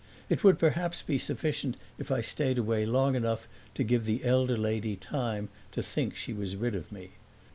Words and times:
It 0.29 0.43
would 0.43 0.57
perhaps 0.57 1.03
be 1.03 1.19
sufficient 1.19 1.77
if 1.99 2.09
I 2.11 2.21
stayed 2.21 2.57
away 2.57 2.87
long 2.87 3.13
enough 3.15 3.47
to 3.75 3.83
give 3.83 4.05
the 4.05 4.23
elder 4.23 4.57
lady 4.57 4.95
time 4.95 5.49
to 5.73 5.83
think 5.83 6.15
she 6.15 6.33
was 6.33 6.55
rid 6.55 6.73
of 6.73 6.91
me. 6.91 7.11